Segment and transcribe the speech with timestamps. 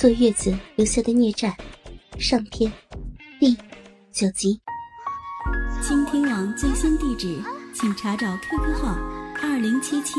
[0.00, 1.54] 坐月子留下的孽债
[2.18, 2.72] 上篇
[3.38, 3.54] 第
[4.10, 4.58] 九集。
[5.86, 7.38] 倾听网最新地址，
[7.74, 8.94] 请查找 QQ 号
[9.42, 10.14] 二零七七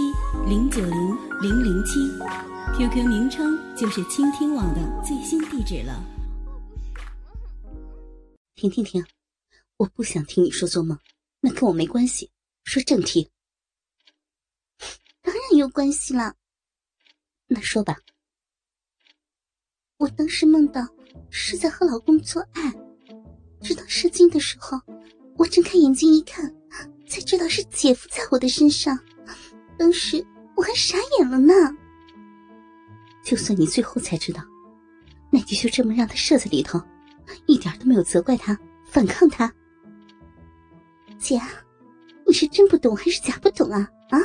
[0.47, 1.99] 零九零零零七
[2.77, 5.99] ，QQ 名称就是倾听网的最新地址了。
[8.53, 9.03] 停停停！
[9.77, 10.95] 我不想听你说做梦，
[11.39, 12.29] 那跟我没关系。
[12.65, 13.31] 说正题。
[15.23, 16.35] 当然有关系了。
[17.47, 17.97] 那说吧。
[20.01, 20.81] 我当时梦到
[21.29, 22.73] 是在和老公做爱，
[23.61, 24.81] 直到射精的时候，
[25.37, 26.51] 我睁开眼睛一看，
[27.07, 28.97] 才知道是姐夫在我的身上。
[29.77, 30.25] 当时
[30.55, 31.53] 我还傻眼了呢。
[33.23, 34.41] 就算你最后才知道，
[35.29, 36.81] 那你就这么让他射在里头，
[37.45, 39.53] 一点都没有责怪他、反抗他。
[41.19, 41.39] 姐，
[42.25, 43.87] 你是真不懂还是假不懂啊？
[44.09, 44.19] 啊，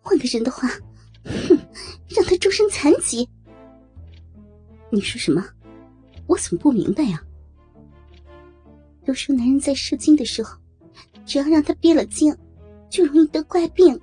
[0.00, 0.66] 换个人的话，
[1.24, 1.56] 哼，
[2.08, 3.28] 让他终身残疾。
[4.90, 5.44] 你说什么？
[6.26, 7.22] 我怎么不明白呀？
[9.04, 10.58] 都说男人在射精的时候，
[11.24, 12.36] 只要让他憋了精，
[12.88, 14.00] 就容易得怪病。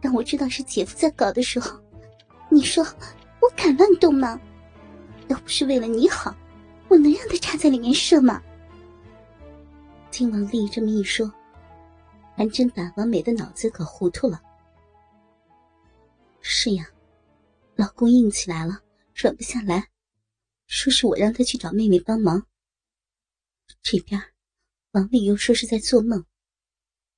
[0.00, 1.78] 当我知道是姐夫在搞的时候，
[2.48, 2.84] 你说
[3.40, 4.40] 我敢乱动吗？
[5.28, 6.34] 要不是为了你好，
[6.88, 8.42] 我能让他插在里面射吗？
[10.10, 11.32] 听王丽这么一说，
[12.36, 14.40] 还真把王美的脑子搞糊涂了。
[16.40, 16.84] 是呀，
[17.76, 18.80] 老公硬起来了。
[19.20, 19.90] 转不下来，
[20.66, 22.46] 说是我让他去找妹妹帮忙。
[23.82, 24.18] 这边
[24.92, 26.24] 王丽又说是在做梦，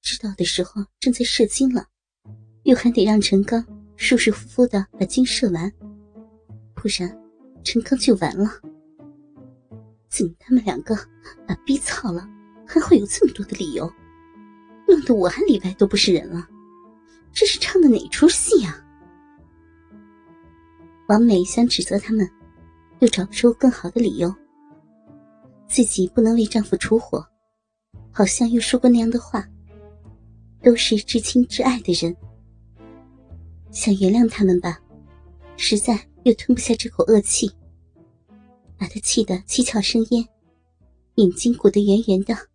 [0.01, 1.87] 知道的时候正在射精了，
[2.65, 3.65] 又还得让陈刚
[3.95, 5.73] 舒舒服服的把精射完，
[6.75, 7.17] 不然
[7.63, 8.51] 陈刚就完了。
[10.09, 10.97] 怎么他们两个
[11.47, 12.29] 把逼操了，
[12.67, 13.89] 还会有这么多的理由，
[14.89, 16.49] 弄得我还里外都不是人了？
[17.33, 18.85] 这是唱的哪出戏呀？
[21.09, 22.29] 王美想指责他们，
[23.01, 24.35] 又找不出更好的理由。
[25.67, 27.27] 自己不能为丈夫出火，
[28.11, 29.47] 好像又说过那样的话。
[30.63, 32.17] 都是至亲至爱的人，
[33.73, 34.81] 想原谅他们吧，
[35.57, 37.51] 实在又吞不下这口恶气，
[38.79, 40.25] 把他气得七窍生烟，
[41.17, 42.49] 眼睛鼓得圆圆的，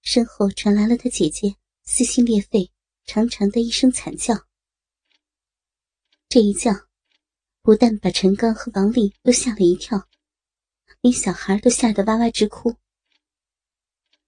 [0.03, 2.71] 身后传来了他姐姐撕心裂肺、
[3.05, 4.47] 长长的一声惨叫。
[6.29, 6.73] 这一叫，
[7.63, 10.09] 不但把陈刚和王丽都吓了一跳，
[11.01, 12.77] 连小孩都吓得哇哇直哭。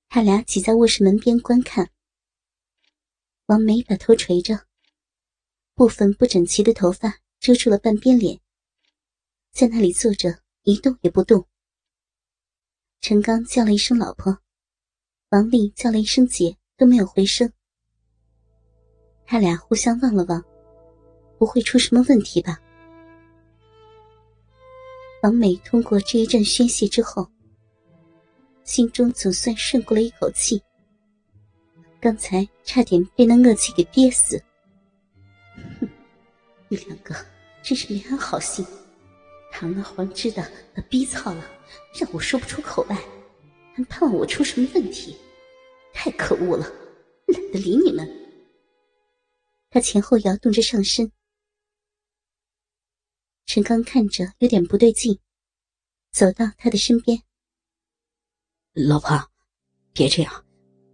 [0.09, 1.91] 他俩挤在卧室门边观看。
[3.47, 4.67] 王梅把头垂着，
[5.75, 8.41] 部分不整齐的头发遮住了半边脸，
[9.51, 11.49] 在那里坐着一动也不动。
[13.01, 14.41] 陈刚叫了一声“老婆”。
[15.35, 17.53] 王丽叫了一声“姐”，都没有回声。
[19.27, 20.41] 他俩互相望了望，
[21.37, 22.57] 不会出什么问题吧？
[25.25, 27.29] 王美通过这一阵宣泄之后，
[28.63, 30.63] 心中总算顺过了一口气。
[32.01, 34.41] 刚才差点被那恶气给憋死。
[35.81, 35.89] 哼，
[36.69, 37.13] 你两个
[37.61, 38.65] 真是没安好心，
[39.51, 41.45] 堂而皇之的把逼操了，
[41.99, 42.97] 让我说不出口来，
[43.75, 45.17] 还怕我出什么问题？
[45.93, 46.65] 太可恶了，
[47.27, 48.09] 懒得理你们。
[49.69, 51.11] 他前后摇动着上身。
[53.47, 55.19] 陈刚看着有点不对劲，
[56.13, 57.21] 走到他的身边
[58.75, 59.21] ：“老婆，
[59.93, 60.45] 别这样，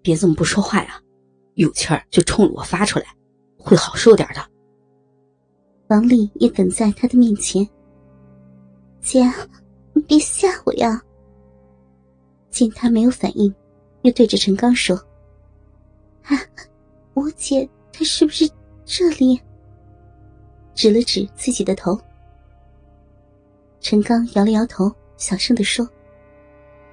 [0.02, 1.02] 别这么不说话呀，
[1.54, 3.14] 有气儿就冲着我发出来，
[3.58, 4.50] 会好受点的。”
[5.88, 7.68] 王丽也等在他的面前
[9.02, 9.22] ：“姐，
[9.92, 11.02] 你别吓我呀。”
[12.50, 13.54] 见他没有反应。
[14.02, 14.96] 又对着陈刚说
[16.24, 16.38] ：“啊，
[17.14, 18.50] 我姐她是不是
[18.84, 19.40] 这里？”
[20.74, 22.00] 指了指自己的头。
[23.80, 25.86] 陈刚摇了摇头，小声的说：“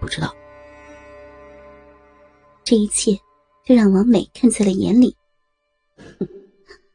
[0.02, 0.36] 不知道。”
[2.66, 3.18] 这一切
[3.66, 5.16] 就让王美看在了眼里。
[5.96, 6.28] 哼，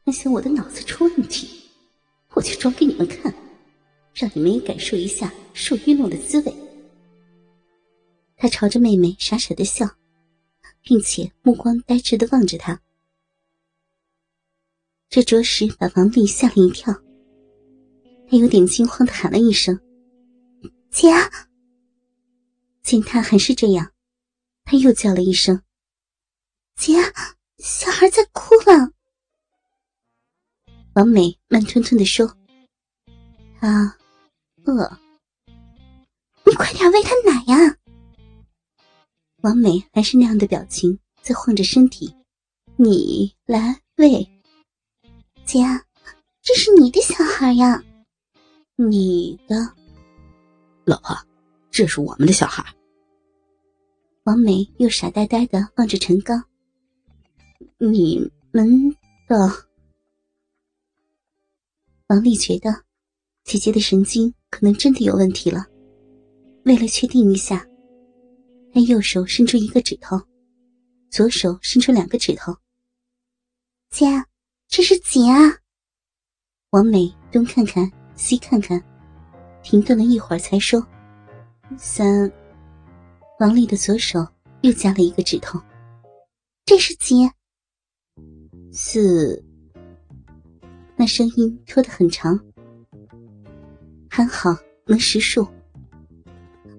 [0.05, 1.59] 还想我的脑子出问题？
[2.33, 3.33] 我就装给你们看，
[4.13, 6.53] 让你们也感受一下受愚弄的滋味。
[8.43, 9.89] 他朝着妹妹傻傻的笑。
[10.85, 12.81] 并且目光呆滞的望着她，
[15.07, 16.93] 这着实把王丽吓了一跳。
[18.29, 19.79] 她有点惊慌的喊了一声
[20.91, 21.07] ：“姐！”
[22.83, 23.93] 见他还是这样，
[24.65, 25.61] 他又叫了一声
[26.75, 26.95] ：“姐，
[27.59, 28.91] 小孩在哭了。”
[30.95, 32.27] 王美慢吞吞的说
[33.61, 33.97] ：“啊
[34.65, 34.99] 饿，
[36.45, 37.77] 你快点喂他奶呀。”
[39.43, 42.15] 王美还是那样的表情，在晃着身体，
[42.77, 44.25] 你来喂。
[45.43, 45.59] 姐，
[46.41, 47.83] 这是你的小孩呀？
[48.77, 49.57] 你的，
[50.85, 51.17] 老婆，
[51.69, 52.65] 这是我们的小孩。
[54.23, 56.41] 王梅又傻呆呆的望着陈刚。
[57.77, 58.95] 你们
[59.27, 59.35] 的？
[62.07, 62.73] 王丽觉得
[63.43, 65.65] 姐姐的神经可能真的有问题了。
[66.63, 67.67] 为了确定一下，
[68.73, 70.19] 他右手伸出一个指头，
[71.11, 72.51] 左手伸出两个指头。
[73.91, 74.07] 姐，
[74.67, 75.37] 这是几啊？
[76.71, 78.83] 王美东看看西看看，
[79.61, 80.83] 停顿了一会儿才说
[81.77, 82.31] ：“三。”
[83.39, 84.27] 王丽的左手
[84.61, 85.61] 又加了一个指头。
[86.65, 87.29] 这是几？
[88.71, 89.43] 四。
[90.95, 92.39] 那声音拖得很长，
[94.09, 94.49] 还好
[94.87, 95.47] 能识数。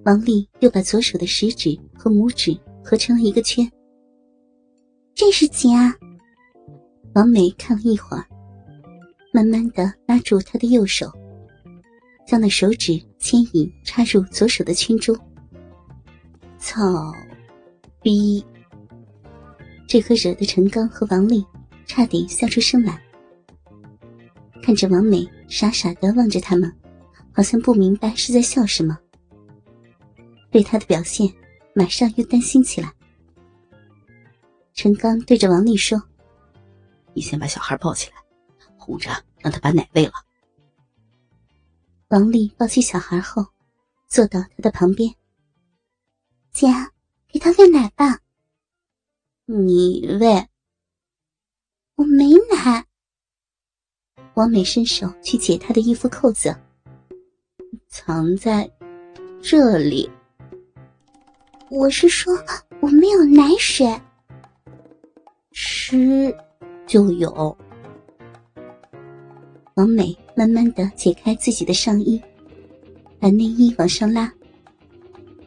[0.05, 2.55] 王丽又把左手的食指和拇指
[2.85, 3.71] 合成了一个圈。
[5.15, 5.95] 这是几啊？
[7.15, 8.27] 王美看了一会儿，
[9.33, 11.11] 慢慢的拉住他的右手，
[12.27, 15.17] 将那手指牵引插入左手的圈中。
[16.59, 17.13] 操，
[18.03, 18.45] 逼！
[19.87, 21.45] 这可惹得陈刚和王丽
[21.87, 23.01] 差点笑出声来。
[24.63, 26.71] 看着王美傻傻的望着他们，
[27.33, 28.99] 好像不明白是在笑什么。
[30.55, 31.29] 对他的表现，
[31.75, 32.95] 马上又担心起来。
[34.73, 36.01] 陈刚对着王丽说
[37.13, 38.17] ：“你先把小孩抱起来，
[38.79, 39.11] 哄着
[39.41, 40.13] 让他把奶喂了。”
[42.07, 43.45] 王丽抱起小孩后，
[44.07, 45.13] 坐到他的旁边。
[46.53, 46.69] 姐，
[47.27, 48.21] 给他喂奶吧。
[49.47, 50.49] 你喂。
[51.97, 52.87] 我没奶。
[54.35, 56.57] 王美伸手去解他的衣服扣子，
[57.89, 58.71] 藏在
[59.43, 60.09] 这里。
[61.71, 62.33] 我是说，
[62.81, 63.87] 我没有奶水，
[65.53, 66.35] 吃
[66.87, 67.57] 就有。
[69.75, 72.23] 王美慢慢的解开自己的上衣，
[73.19, 74.31] 把内衣往上拉，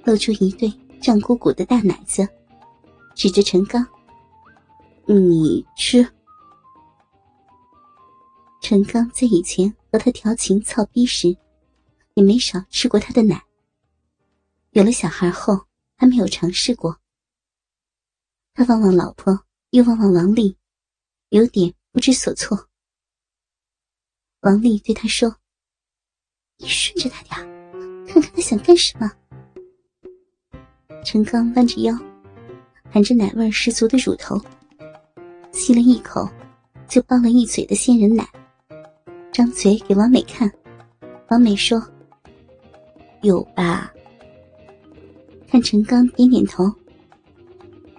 [0.04, 2.28] 露出一对胀鼓鼓的大奶子，
[3.16, 3.86] 指着陈刚
[5.06, 6.06] ：“你吃。”
[8.60, 11.38] 陈刚在以前和他调情操逼时，
[12.16, 13.42] 也没少吃过他的奶。
[14.72, 15.67] 有了小孩后。
[15.97, 16.99] 还没有尝试过。
[18.53, 20.57] 他望望老婆，又望望王丽，
[21.29, 22.69] 有点不知所措。
[24.41, 25.35] 王丽对他说
[26.57, 27.35] ：“你顺着他点
[28.07, 29.11] 看看他想干什么。”
[31.03, 31.94] 陈刚弯着腰，
[32.91, 34.39] 含着奶味十足的乳头，
[35.51, 36.29] 吸了一口，
[36.88, 38.27] 就抱了一嘴的鲜人奶，
[39.31, 40.51] 张嘴给王美看。
[41.29, 41.81] 王美说
[43.23, 43.94] ：“有吧。”
[45.49, 46.71] 看陈刚点点头，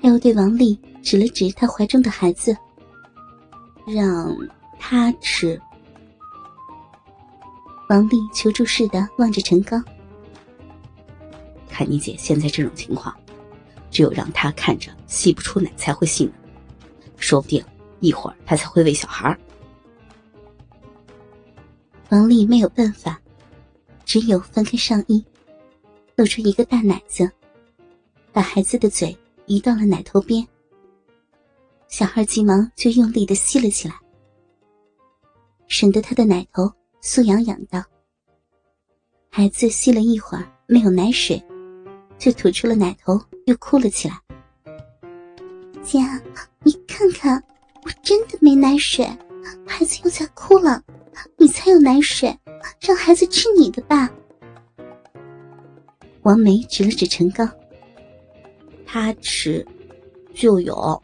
[0.03, 2.57] 又对王丽指了指他怀中的孩子，
[3.87, 4.37] 让
[4.79, 5.61] 他吃。
[7.89, 9.83] 王丽求助似的望着陈刚，
[11.71, 13.15] 看你姐现在这种情况，
[13.91, 16.31] 只有让他看着吸不出奶才会信，
[17.17, 17.65] 说不定
[18.01, 19.35] 一会儿他才会喂小孩。
[22.11, 23.19] 王丽没有办法，
[24.05, 25.25] 只有翻开上衣，
[26.15, 27.31] 露出一个大奶子。
[28.39, 30.47] 把孩子的嘴移到了奶头边，
[31.89, 33.97] 小孩急忙就用力的吸了起来，
[35.67, 36.73] 省得他的奶头
[37.03, 37.85] 酥痒痒的。
[39.29, 41.43] 孩子吸了一会儿没有奶水，
[42.17, 44.17] 就吐出了奶头，又哭了起来。
[45.83, 45.99] 姐，
[46.63, 47.43] 你看看，
[47.83, 49.05] 我真的没奶水，
[49.67, 50.81] 孩子又在哭了，
[51.37, 52.39] 你才有奶水，
[52.81, 54.09] 让孩子吃你的吧。
[56.23, 57.51] 王梅指了指陈刚。
[58.91, 59.67] 他吃，
[60.33, 61.03] 就有。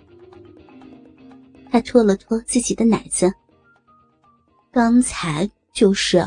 [1.71, 3.31] 他拖了拖自己的奶子。
[4.73, 6.27] 刚才就是